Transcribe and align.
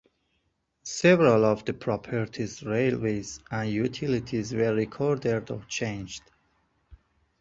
Several 0.81 1.45
of 1.45 1.63
the 1.65 1.73
properties, 1.75 2.63
railways, 2.63 3.39
and 3.51 3.69
utilities 3.69 4.51
were 4.51 4.75
reordered 4.75 5.51
or 5.51 5.63
changed. 5.67 6.23